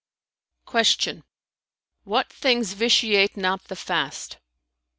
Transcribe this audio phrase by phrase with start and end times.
[0.65, 1.21] Q
[2.05, 4.37] "What things vitiate not the fast?"